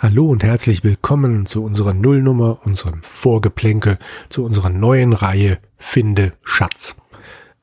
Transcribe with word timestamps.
Hallo 0.00 0.26
und 0.26 0.44
herzlich 0.44 0.84
willkommen 0.84 1.46
zu 1.46 1.64
unserer 1.64 1.92
Nullnummer, 1.92 2.60
unserem 2.64 3.02
Vorgeplänkel, 3.02 3.98
zu 4.28 4.44
unserer 4.44 4.70
neuen 4.70 5.12
Reihe 5.12 5.58
Finde 5.76 6.34
Schatz. 6.44 7.02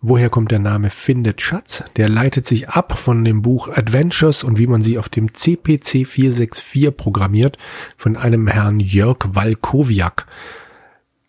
Woher 0.02 0.30
kommt 0.30 0.52
der 0.52 0.60
Name 0.60 0.90
Findet 0.90 1.42
Schatz? 1.42 1.86
Der 1.96 2.10
leitet 2.10 2.46
sich 2.46 2.68
ab 2.68 3.00
von 3.00 3.24
dem 3.24 3.42
Buch 3.42 3.70
Adventures 3.70 4.44
und 4.44 4.58
wie 4.58 4.68
man 4.68 4.84
sie 4.84 4.98
auf 4.98 5.08
dem 5.08 5.34
CPC 5.34 6.06
464 6.06 6.98
programmiert 6.98 7.58
von 7.96 8.18
einem 8.18 8.48
Herrn 8.48 8.82
Jörg 8.82 9.20
Walkowiak. 9.30 10.26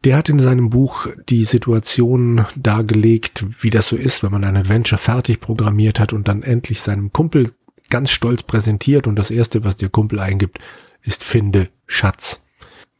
Der 0.02 0.16
hat 0.16 0.28
in 0.28 0.40
seinem 0.40 0.70
Buch 0.70 1.06
die 1.28 1.44
Situation 1.44 2.46
dargelegt, 2.56 3.44
wie 3.62 3.70
das 3.70 3.86
so 3.86 3.94
ist, 3.94 4.24
wenn 4.24 4.32
man 4.32 4.42
ein 4.42 4.56
Adventure 4.56 4.98
fertig 4.98 5.38
programmiert 5.38 6.00
hat 6.00 6.12
und 6.12 6.26
dann 6.26 6.42
endlich 6.42 6.82
seinem 6.82 7.12
Kumpel 7.12 7.52
ganz 7.90 8.10
stolz 8.10 8.42
präsentiert 8.42 9.06
und 9.06 9.14
das 9.14 9.30
erste, 9.30 9.62
was 9.62 9.76
der 9.76 9.88
Kumpel 9.88 10.18
eingibt, 10.18 10.58
ist 11.06 11.24
Finde 11.24 11.68
Schatz. 11.86 12.44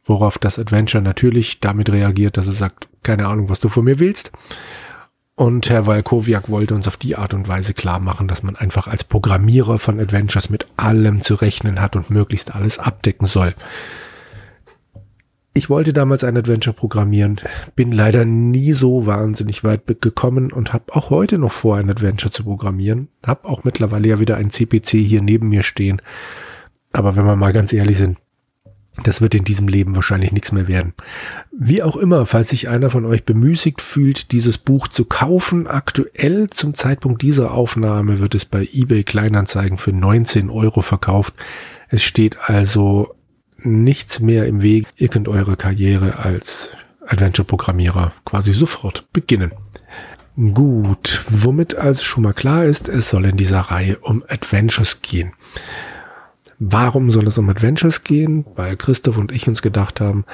Worauf 0.05 0.39
das 0.39 0.57
Adventure 0.57 1.03
natürlich 1.03 1.59
damit 1.59 1.89
reagiert, 1.89 2.37
dass 2.37 2.47
es 2.47 2.57
sagt, 2.57 2.87
keine 3.03 3.27
Ahnung, 3.27 3.49
was 3.49 3.59
du 3.59 3.69
von 3.69 3.83
mir 3.83 3.99
willst. 3.99 4.31
Und 5.35 5.69
Herr 5.69 5.85
Walkowiak 5.85 6.49
wollte 6.49 6.73
uns 6.73 6.87
auf 6.87 6.97
die 6.97 7.15
Art 7.15 7.33
und 7.33 7.47
Weise 7.47 7.73
klar 7.73 7.99
machen, 7.99 8.27
dass 8.27 8.41
man 8.41 8.55
einfach 8.55 8.87
als 8.87 9.03
Programmierer 9.03 9.77
von 9.77 9.99
Adventures 9.99 10.49
mit 10.49 10.65
allem 10.77 11.21
zu 11.21 11.35
rechnen 11.35 11.79
hat 11.79 11.95
und 11.95 12.09
möglichst 12.09 12.55
alles 12.55 12.79
abdecken 12.79 13.27
soll. 13.27 13.53
Ich 15.53 15.69
wollte 15.69 15.91
damals 15.91 16.23
ein 16.23 16.37
Adventure 16.37 16.75
programmieren, 16.75 17.41
bin 17.75 17.91
leider 17.91 18.25
nie 18.25 18.73
so 18.73 19.05
wahnsinnig 19.05 19.63
weit 19.63 19.81
gekommen 20.01 20.51
und 20.51 20.71
habe 20.71 20.95
auch 20.95 21.09
heute 21.09 21.37
noch 21.37 21.51
vor, 21.51 21.77
ein 21.77 21.89
Adventure 21.89 22.31
zu 22.31 22.43
programmieren. 22.43 23.09
Hab 23.25 23.45
auch 23.45 23.63
mittlerweile 23.63 24.07
ja 24.07 24.19
wieder 24.19 24.37
ein 24.37 24.51
CPC 24.51 24.91
hier 24.91 25.21
neben 25.21 25.49
mir 25.49 25.63
stehen 25.63 26.01
aber 26.93 27.15
wenn 27.15 27.25
wir 27.25 27.35
mal 27.35 27.53
ganz 27.53 27.73
ehrlich 27.73 27.97
sind, 27.97 28.17
das 29.03 29.21
wird 29.21 29.35
in 29.35 29.43
diesem 29.43 29.67
Leben 29.67 29.95
wahrscheinlich 29.95 30.31
nichts 30.31 30.51
mehr 30.51 30.67
werden. 30.67 30.93
Wie 31.51 31.83
auch 31.83 31.97
immer, 31.97 32.25
falls 32.25 32.49
sich 32.49 32.67
einer 32.67 32.89
von 32.89 33.05
euch 33.05 33.25
bemüßigt 33.25 33.81
fühlt, 33.81 34.31
dieses 34.31 34.57
Buch 34.57 34.87
zu 34.87 35.05
kaufen, 35.05 35.67
aktuell 35.67 36.49
zum 36.49 36.73
Zeitpunkt 36.73 37.21
dieser 37.21 37.51
Aufnahme 37.51 38.19
wird 38.19 38.33
es 38.33 38.45
bei 38.45 38.67
eBay 38.71 39.03
Kleinanzeigen 39.03 39.77
für 39.77 39.93
19 39.93 40.49
Euro 40.49 40.81
verkauft. 40.81 41.35
Es 41.89 42.03
steht 42.03 42.49
also 42.49 43.13
nichts 43.59 44.19
mehr 44.19 44.47
im 44.47 44.61
Weg. 44.61 44.87
Ihr 44.95 45.09
könnt 45.09 45.27
eure 45.27 45.57
Karriere 45.57 46.17
als 46.17 46.69
Adventure-Programmierer 47.05 48.13
quasi 48.25 48.53
sofort 48.53 49.05
beginnen. 49.13 49.51
Gut, 50.53 51.23
womit 51.29 51.75
also 51.75 52.03
schon 52.03 52.23
mal 52.23 52.33
klar 52.33 52.65
ist, 52.65 52.89
es 52.89 53.09
soll 53.09 53.25
in 53.25 53.37
dieser 53.37 53.59
Reihe 53.59 53.97
um 53.99 54.23
Adventures 54.27 55.01
gehen. 55.01 55.33
Warum 56.59 57.11
soll 57.11 57.27
es 57.27 57.37
um 57.37 57.49
Adventures 57.49 58.03
gehen? 58.03 58.45
Weil 58.55 58.77
Christoph 58.77 59.17
und 59.17 59.31
ich 59.31 59.47
uns 59.47 59.61
gedacht 59.61 60.01
haben, 60.01 60.25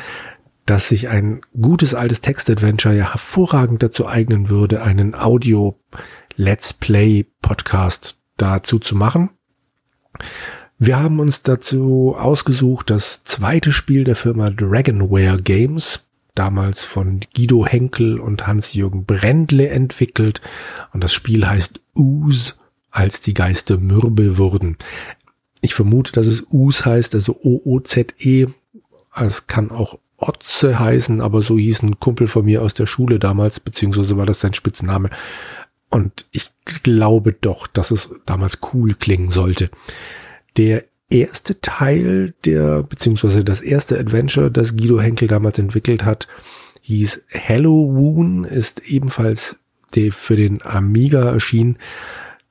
dass 0.66 0.88
sich 0.88 1.10
ein 1.10 1.42
gutes 1.60 1.94
altes 1.94 2.22
Text-Adventure 2.22 2.96
ja 2.96 3.12
hervorragend 3.12 3.84
dazu 3.84 4.08
eignen 4.08 4.50
würde, 4.50 4.82
einen 4.82 5.16
Audio-Let's 5.16 6.74
Play-Podcast 6.74 8.18
dazu 8.38 8.80
zu 8.80 8.96
machen. 8.96 9.32
Wir 10.78 11.00
haben 11.00 11.20
uns 11.20 11.42
dazu 11.42 12.16
ausgesucht, 12.18 12.90
das 12.90 13.24
zweite 13.24 13.72
Spiel 13.72 14.06
der 14.06 14.16
Firma 14.16 14.50
Dragonware 14.50 15.42
Games, 15.42 16.08
damals 16.36 16.84
von 16.84 17.20
Guido 17.36 17.66
Henkel 17.66 18.20
und 18.20 18.48
Hans-Jürgen 18.48 19.06
Brendle 19.06 19.70
entwickelt. 19.70 20.42
Und 20.94 21.04
das 21.04 21.14
Spiel 21.14 21.46
heißt 21.48 21.82
Ooze, 21.94 22.54
als 22.90 23.22
die 23.22 23.34
Geister 23.34 23.78
mürbe 23.78 24.38
wurden. 24.38 24.78
Ich 25.64 25.74
vermute, 25.74 26.12
dass 26.12 26.28
es 26.28 26.44
Us 26.52 26.86
heißt, 26.86 27.16
also 27.16 27.40
O-O-Z-E. 27.42 28.48
Es 29.16 29.48
kann 29.48 29.72
auch 29.72 29.98
Otze 30.18 30.78
heißen, 30.78 31.22
aber 31.22 31.42
so 31.42 31.58
hieß 31.58 31.84
ein 31.84 32.02
Kumpel 32.02 32.28
von 32.28 32.44
mir 32.44 32.62
aus 32.62 32.74
der 32.74 32.86
Schule 32.86 33.18
damals, 33.18 33.62
beziehungsweise 33.62 34.18
war 34.18 34.26
das 34.26 34.42
sein 34.42 34.54
Spitzname. 34.54 35.10
Und 35.90 36.26
ich 36.32 36.52
glaube 36.66 37.32
doch, 37.32 37.68
dass 37.68 37.92
es 37.92 38.10
damals 38.26 38.60
cool 38.74 38.94
klingen 38.94 39.30
sollte. 39.30 39.70
Der 40.58 40.84
erste 41.10 41.62
Teil 41.62 42.34
der, 42.44 42.84
beziehungsweise 42.84 43.46
das 43.46 43.62
erste 43.62 43.98
Adventure, 43.98 44.52
das 44.52 44.76
Guido 44.76 45.00
Henkel 45.00 45.30
damals 45.30 45.60
entwickelt 45.60 46.04
hat, 46.04 46.28
hieß 46.82 47.24
Halloween, 47.32 48.44
ist 48.44 48.82
ebenfalls 48.82 49.60
für 50.12 50.36
den 50.36 50.62
Amiga 50.62 51.32
erschienen. 51.32 51.78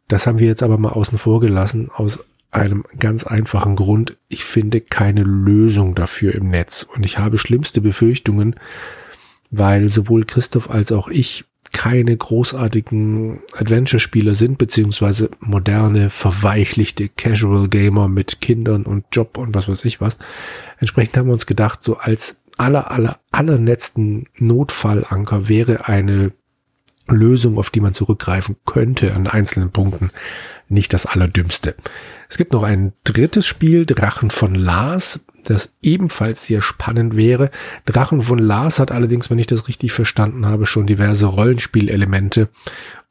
Das 0.09 0.27
haben 0.27 0.39
wir 0.39 0.47
jetzt 0.47 0.63
aber 0.63 0.79
mal 0.79 0.93
außen 0.93 1.19
vor 1.19 1.41
gelassen, 1.41 1.91
aus 1.93 2.21
einem 2.53 2.85
ganz 2.99 3.25
einfachen 3.25 3.77
Grund. 3.77 4.17
Ich 4.29 4.45
finde 4.45 4.81
keine 4.81 5.23
Lösung 5.23 5.95
dafür 5.95 6.35
im 6.35 6.49
Netz 6.51 6.87
und 6.95 7.05
ich 7.05 7.19
habe 7.19 7.39
schlimmste 7.39 7.81
Befürchtungen, 7.81 8.57
weil 9.51 9.89
sowohl 9.89 10.25
Christoph 10.25 10.71
als 10.71 10.93
auch 10.93 11.09
ich 11.09 11.45
keine 11.73 12.15
großartigen 12.15 13.41
Adventure-Spieler 13.55 14.35
sind, 14.35 14.59
beziehungsweise 14.59 15.31
moderne, 15.41 16.11
verweichlichte 16.11 17.09
Casual 17.09 17.69
Gamer 17.69 18.09
mit 18.09 18.43
Kindern 18.43 18.83
und 18.83 19.07
Job 19.11 19.39
und 19.39 19.55
was 19.55 19.69
weiß 19.69 19.85
ich 19.87 20.01
was. 20.01 20.19
Entsprechend 20.79 21.17
haben 21.17 21.29
wir 21.29 21.33
uns 21.33 21.47
gedacht, 21.47 21.83
so 21.83 21.97
als 21.97 22.43
aller, 22.59 22.91
aller, 22.91 23.19
allerletzten 23.31 24.29
Notfallanker 24.37 25.49
wäre 25.49 25.89
eine 25.89 26.33
Lösung, 27.09 27.59
auf 27.59 27.71
die 27.71 27.81
man 27.81 27.95
zurückgreifen 27.95 28.57
könnte 28.65 29.15
an 29.15 29.27
einzelnen 29.27 29.71
Punkten, 29.71 30.11
nicht 30.69 30.93
das 30.93 31.07
Allerdümmste. 31.07 31.75
Es 32.29 32.39
gibt 32.39 32.53
noch 32.53 32.63
ein 32.63 32.93
drittes 33.05 33.47
Spiel, 33.47 33.85
Drachen 33.87 34.31
von 34.31 34.55
Lars, 34.55 35.21
das 35.45 35.73
ebenfalls 35.83 36.45
sehr 36.47 36.63
spannend 36.63 37.17
wäre. 37.17 37.51
Drachen 37.85 38.23
von 38.23 38.39
Lars 38.39 38.79
hat 38.79 38.93
allerdings, 38.93 39.31
wenn 39.31 39.39
ich 39.39 39.47
das 39.47 39.69
richtig 39.69 39.93
verstanden 39.93 40.47
habe, 40.47 40.67
schon 40.67 40.87
diverse 40.87 41.27
Rollenspielelemente. 41.27 42.49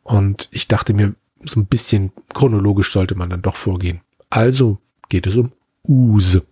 Und 0.04 0.48
ich 0.52 0.68
dachte 0.68 0.94
mir, 0.94 1.14
so 1.44 1.60
ein 1.60 1.66
bisschen 1.66 2.12
chronologisch 2.34 2.92
sollte 2.92 3.16
man 3.16 3.30
dann 3.30 3.42
doch 3.42 3.56
vorgehen. 3.56 4.02
Also 4.30 4.80
geht 5.10 5.28
es 5.28 5.36
um 5.36 5.52
Use. 5.88 6.44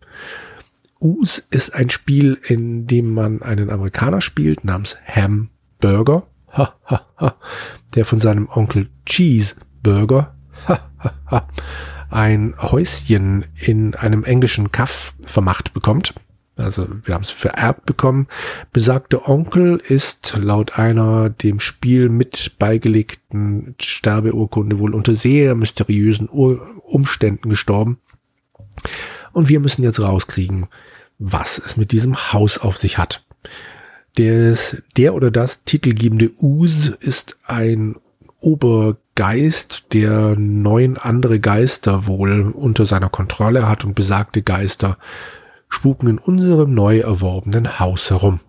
Use 1.01 1.44
ist 1.50 1.73
ein 1.73 1.89
Spiel, 1.89 2.38
in 2.45 2.88
dem 2.88 3.13
man 3.13 3.41
einen 3.41 3.69
Amerikaner 3.69 4.21
spielt 4.21 4.66
namens 4.66 4.97
Hamburger, 5.06 6.27
ha, 6.52 6.76
ha, 6.86 7.06
ha, 7.18 7.36
der 7.96 8.06
von 8.06 8.20
seinem 8.20 8.48
Onkel 8.50 8.90
Cheeseburger 9.06 10.36
ein 12.10 12.56
Häuschen 12.60 13.46
in 13.56 13.96
einem 13.96 14.24
englischen 14.24 14.72
Kaff 14.72 15.14
vermacht 15.24 15.74
bekommt. 15.74 16.14
Also 16.56 16.88
wir 17.04 17.14
haben 17.14 17.24
es 17.24 17.30
vererbt 17.30 17.86
bekommen. 17.86 18.28
Besagter 18.74 19.30
Onkel 19.30 19.78
ist 19.78 20.36
laut 20.38 20.78
einer 20.78 21.30
dem 21.30 21.60
Spiel 21.62 22.10
mit 22.10 22.58
beigelegten 22.60 23.76
Sterbeurkunde 23.80 24.78
wohl 24.80 24.94
unter 24.94 25.16
sehr 25.16 25.56
mysteriösen 25.56 26.28
Umständen 26.28 27.50
gestorben. 27.50 28.00
Und 29.31 29.48
wir 29.48 29.60
müssen 29.60 29.84
jetzt 29.84 30.02
rauskriegen, 30.02 30.68
was 31.18 31.60
es 31.60 31.78
mit 31.78 31.92
diesem 31.92 32.34
Haus 32.34 32.58
auf 32.58 32.78
sich 32.78 32.98
hat. 32.98 33.26
Des, 34.18 34.81
der 34.97 35.14
oder 35.14 35.31
das 35.31 35.64
titelgebende 35.64 36.31
Us 36.42 36.90
ist 37.00 37.38
ein 37.46 37.96
Obergeist, 38.42 39.94
der 39.94 40.36
neun 40.38 40.97
andere 40.97 41.40
Geister 41.40 42.08
wohl 42.08 42.52
unter 42.52 42.86
seiner 42.86 43.09
Kontrolle 43.09 43.68
hat 43.68 43.84
und 43.86 43.96
besagte 43.96 44.42
Geister 44.42 44.98
spuken 45.69 46.08
in 46.08 46.18
unserem 46.18 46.74
neu 46.74 47.00
erworbenen 47.00 47.80
Haus 47.80 48.09
herum. 48.09 48.40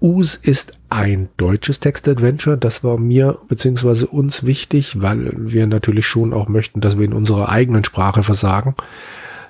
Us 0.00 0.36
ist 0.36 0.74
ein 0.90 1.28
deutsches 1.36 1.80
Textadventure. 1.80 2.56
Das 2.56 2.84
war 2.84 2.98
mir 2.98 3.38
beziehungsweise 3.48 4.06
uns 4.06 4.44
wichtig, 4.44 5.00
weil 5.00 5.32
wir 5.36 5.66
natürlich 5.66 6.06
schon 6.06 6.32
auch 6.32 6.48
möchten, 6.48 6.80
dass 6.80 6.98
wir 6.98 7.04
in 7.04 7.12
unserer 7.12 7.48
eigenen 7.48 7.84
Sprache 7.84 8.22
versagen. 8.22 8.74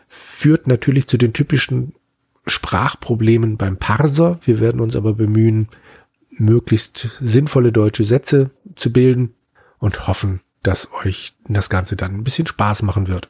Führt 0.09 0.67
natürlich 0.67 1.07
zu 1.07 1.19
den 1.19 1.35
typischen 1.35 1.93
Sprachproblemen 2.49 3.57
beim 3.57 3.77
Parser. 3.77 4.39
Wir 4.43 4.61
werden 4.61 4.81
uns 4.81 4.97
aber 4.97 5.15
bemühen, 5.15 5.69
möglichst 6.31 7.11
sinnvolle 7.21 7.73
deutsche 7.73 8.05
Sätze 8.05 8.51
zu 8.77 8.93
bilden 8.93 9.35
und 9.79 10.07
hoffen, 10.07 10.41
dass 10.63 10.89
euch 11.05 11.35
das 11.49 11.71
Ganze 11.71 11.97
dann 11.97 12.15
ein 12.15 12.25
bisschen 12.25 12.47
Spaß 12.47 12.83
machen 12.83 13.09
wird. 13.09 13.29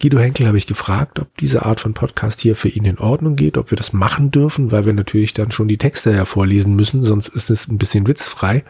Guido 0.00 0.18
Henkel 0.18 0.46
habe 0.46 0.56
ich 0.56 0.66
gefragt, 0.66 1.18
ob 1.18 1.36
diese 1.36 1.66
Art 1.66 1.78
von 1.78 1.92
Podcast 1.92 2.40
hier 2.40 2.56
für 2.56 2.70
ihn 2.70 2.86
in 2.86 2.98
Ordnung 2.98 3.36
geht, 3.36 3.58
ob 3.58 3.70
wir 3.70 3.76
das 3.76 3.92
machen 3.92 4.30
dürfen, 4.30 4.72
weil 4.72 4.86
wir 4.86 4.94
natürlich 4.94 5.34
dann 5.34 5.50
schon 5.50 5.68
die 5.68 5.76
Texte 5.76 6.12
hervorlesen 6.14 6.74
müssen, 6.74 7.02
sonst 7.02 7.28
ist 7.28 7.50
es 7.50 7.68
ein 7.68 7.76
bisschen 7.76 8.06
witzfrei. 8.06 8.64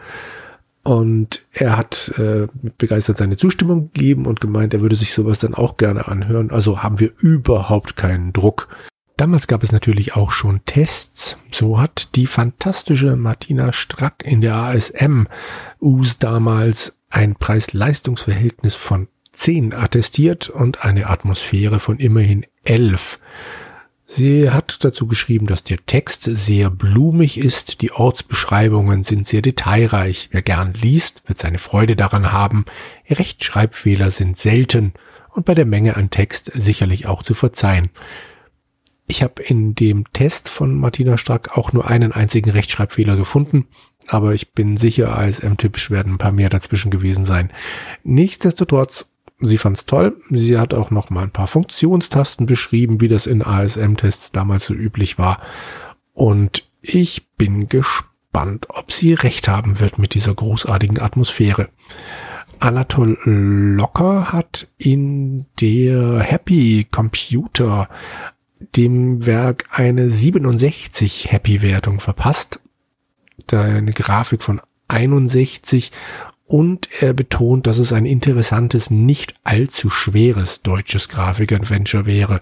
Und 0.83 1.43
er 1.53 1.77
hat 1.77 2.11
äh, 2.17 2.47
begeistert 2.77 3.17
seine 3.17 3.37
Zustimmung 3.37 3.91
gegeben 3.93 4.25
und 4.25 4.41
gemeint, 4.41 4.73
er 4.73 4.81
würde 4.81 4.95
sich 4.95 5.13
sowas 5.13 5.39
dann 5.39 5.53
auch 5.53 5.77
gerne 5.77 6.07
anhören. 6.07 6.51
Also 6.51 6.83
haben 6.83 6.99
wir 6.99 7.11
überhaupt 7.19 7.95
keinen 7.95 8.33
Druck. 8.33 8.67
Damals 9.21 9.45
gab 9.45 9.61
es 9.61 9.71
natürlich 9.71 10.15
auch 10.15 10.31
schon 10.31 10.65
Tests. 10.65 11.37
So 11.51 11.79
hat 11.79 12.15
die 12.15 12.25
fantastische 12.25 13.15
Martina 13.15 13.71
Strack 13.71 14.23
in 14.25 14.41
der 14.41 14.55
ASM 14.55 15.25
US 15.79 16.17
damals 16.17 16.97
ein 17.11 17.35
Preis-Leistungs-Verhältnis 17.35 18.73
von 18.73 19.09
10 19.33 19.75
attestiert 19.75 20.49
und 20.49 20.83
eine 20.83 21.05
Atmosphäre 21.05 21.79
von 21.79 21.99
immerhin 21.99 22.47
11. 22.63 23.19
Sie 24.07 24.49
hat 24.49 24.83
dazu 24.83 25.05
geschrieben, 25.05 25.45
dass 25.45 25.63
der 25.63 25.85
Text 25.85 26.23
sehr 26.23 26.71
blumig 26.71 27.37
ist, 27.37 27.83
die 27.83 27.91
Ortsbeschreibungen 27.91 29.03
sind 29.03 29.27
sehr 29.27 29.43
detailreich. 29.43 30.29
Wer 30.31 30.41
gern 30.41 30.73
liest, 30.73 31.21
wird 31.27 31.37
seine 31.37 31.59
Freude 31.59 31.95
daran 31.95 32.31
haben. 32.31 32.65
Rechtschreibfehler 33.07 34.09
sind 34.09 34.39
selten 34.39 34.93
und 35.29 35.45
bei 35.45 35.53
der 35.53 35.67
Menge 35.67 35.95
an 35.95 36.09
Text 36.09 36.51
sicherlich 36.55 37.05
auch 37.05 37.21
zu 37.21 37.35
verzeihen. 37.35 37.91
Ich 39.11 39.21
habe 39.21 39.43
in 39.43 39.75
dem 39.75 40.05
Test 40.13 40.47
von 40.47 40.73
Martina 40.73 41.17
Strack 41.17 41.57
auch 41.57 41.73
nur 41.73 41.85
einen 41.85 42.13
einzigen 42.13 42.49
Rechtschreibfehler 42.49 43.17
gefunden, 43.17 43.67
aber 44.07 44.33
ich 44.33 44.53
bin 44.53 44.77
sicher, 44.77 45.17
ASM-typisch 45.17 45.91
werden 45.91 46.13
ein 46.13 46.17
paar 46.17 46.31
mehr 46.31 46.47
dazwischen 46.47 46.91
gewesen 46.91 47.25
sein. 47.25 47.51
Nichtsdestotrotz, 48.05 49.09
sie 49.41 49.57
fand's 49.57 49.85
toll. 49.85 50.15
Sie 50.29 50.57
hat 50.57 50.73
auch 50.73 50.91
noch 50.91 51.09
mal 51.09 51.23
ein 51.23 51.31
paar 51.31 51.47
Funktionstasten 51.47 52.45
beschrieben, 52.45 53.01
wie 53.01 53.09
das 53.09 53.27
in 53.27 53.41
ASM-Tests 53.41 54.31
damals 54.31 54.67
so 54.67 54.73
üblich 54.73 55.17
war. 55.17 55.41
Und 56.13 56.63
ich 56.81 57.27
bin 57.35 57.67
gespannt, 57.67 58.67
ob 58.69 58.93
sie 58.93 59.13
recht 59.13 59.49
haben 59.49 59.81
wird 59.81 59.99
mit 59.99 60.13
dieser 60.13 60.35
großartigen 60.35 61.01
Atmosphäre. 61.01 61.67
Anatol 62.59 63.17
Locker 63.25 64.31
hat 64.31 64.69
in 64.77 65.47
der 65.59 66.21
Happy 66.21 66.87
Computer 66.89 67.89
dem 68.75 69.25
Werk 69.25 69.65
eine 69.71 70.09
67 70.09 71.31
Happy 71.31 71.61
Wertung 71.61 71.99
verpasst. 71.99 72.59
Da 73.47 73.61
eine 73.61 73.91
Grafik 73.91 74.43
von 74.43 74.61
61 74.87 75.91
und 76.45 76.89
er 76.99 77.13
betont, 77.13 77.65
dass 77.65 77.77
es 77.77 77.93
ein 77.93 78.05
interessantes, 78.05 78.91
nicht 78.91 79.35
allzu 79.43 79.89
schweres 79.89 80.61
deutsches 80.61 81.07
Grafik-Adventure 81.07 82.05
wäre. 82.05 82.41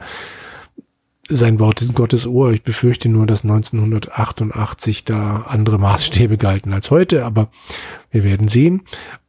Sein 1.32 1.60
Wort 1.60 1.84
ist 1.84 1.94
Gottes 1.94 2.26
Ohr. 2.26 2.52
Ich 2.54 2.64
befürchte 2.64 3.08
nur, 3.08 3.28
dass 3.28 3.44
1988 3.44 5.06
da 5.06 5.46
andere 5.48 5.78
Maßstäbe 5.78 6.38
galten 6.38 6.74
als 6.74 6.90
heute, 6.90 7.24
aber 7.24 7.52
wir 8.10 8.24
werden 8.24 8.48
sehen. 8.48 8.82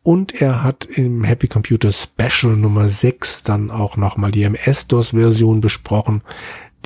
Und 0.02 0.40
er 0.40 0.62
hat 0.62 0.86
im 0.86 1.24
Happy 1.24 1.46
Computer 1.46 1.92
Special 1.92 2.56
Nummer 2.56 2.88
6 2.88 3.42
dann 3.42 3.70
auch 3.70 3.98
nochmal 3.98 4.30
die 4.30 4.44
MS-DOS-Version 4.44 5.60
besprochen. 5.60 6.22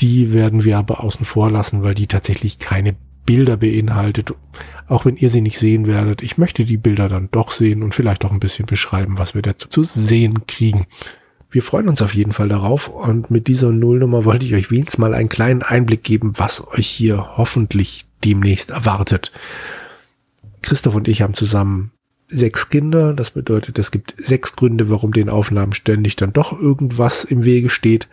Die 0.00 0.32
werden 0.32 0.64
wir 0.64 0.79
aber 0.79 1.02
außen 1.02 1.25
vor 1.25 1.50
lassen, 1.50 1.82
weil 1.82 1.94
die 1.94 2.06
tatsächlich 2.06 2.58
keine 2.58 2.96
Bilder 3.26 3.56
beinhaltet, 3.56 4.35
auch 4.88 5.05
wenn 5.05 5.17
ihr 5.17 5.31
sie 5.31 5.41
nicht 5.41 5.58
sehen 5.58 5.87
werdet. 5.87 6.23
Ich 6.23 6.37
möchte 6.37 6.64
die 6.64 6.76
Bilder 6.76 7.08
dann 7.08 7.29
doch 7.31 7.52
sehen 7.52 7.82
und 7.82 7.94
vielleicht 7.94 8.25
auch 8.25 8.32
ein 8.32 8.41
bisschen 8.41 8.67
beschreiben, 8.67 9.19
was 9.19 9.35
wir 9.35 9.43
dazu 9.43 9.69
zu 9.69 9.82
sehen 9.82 10.46
kriegen. 10.46 10.87
Wir 11.50 11.62
freuen 11.62 11.88
uns 11.88 12.02
auf 12.02 12.14
jeden 12.14 12.32
Fall 12.32 12.49
darauf 12.49 12.88
und 12.88 13.31
mit 13.31 13.46
dieser 13.46 13.70
Nullnummer 13.70 14.25
wollte 14.25 14.44
ich 14.44 14.55
euch 14.55 14.70
wenigstens 14.70 14.99
mal 14.99 15.14
einen 15.14 15.29
kleinen 15.29 15.62
Einblick 15.62 16.02
geben, 16.02 16.32
was 16.37 16.67
euch 16.67 16.88
hier 16.88 17.37
hoffentlich 17.37 18.06
demnächst 18.25 18.70
erwartet. 18.70 19.31
Christoph 20.62 20.97
und 20.97 21.08
ich 21.08 21.23
haben 21.23 21.35
zusammen 21.35 21.93
sechs 22.29 22.70
Kinder. 22.70 23.14
Das 23.14 23.31
bedeutet, 23.31 23.79
es 23.79 23.90
gibt 23.90 24.14
sechs 24.19 24.56
Gründe, 24.56 24.90
warum 24.90 25.12
den 25.12 25.29
Aufnahmen 25.29 25.75
ständig 25.75 26.17
dann 26.17 26.32
doch 26.32 26.58
irgendwas 26.58 27.25
im 27.25 27.44
Wege 27.44 27.70
steht. 27.70 28.08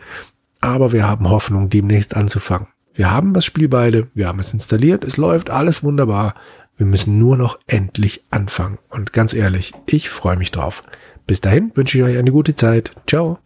Aber 0.61 0.91
wir 0.91 1.07
haben 1.07 1.29
Hoffnung, 1.29 1.69
demnächst 1.69 2.15
anzufangen. 2.15 2.67
Wir 2.93 3.11
haben 3.11 3.33
das 3.33 3.45
Spiel 3.45 3.67
beide, 3.67 4.07
wir 4.13 4.27
haben 4.27 4.39
es 4.39 4.53
installiert, 4.53 5.03
es 5.03 5.17
läuft 5.17 5.49
alles 5.49 5.83
wunderbar. 5.83 6.35
Wir 6.77 6.85
müssen 6.85 7.19
nur 7.19 7.37
noch 7.37 7.59
endlich 7.67 8.23
anfangen. 8.31 8.77
Und 8.89 9.13
ganz 9.13 9.33
ehrlich, 9.33 9.73
ich 9.85 10.09
freue 10.09 10.37
mich 10.37 10.51
drauf. 10.51 10.83
Bis 11.27 11.41
dahin 11.41 11.71
wünsche 11.75 11.97
ich 11.97 12.03
euch 12.03 12.17
eine 12.17 12.31
gute 12.31 12.55
Zeit. 12.55 12.93
Ciao. 13.07 13.39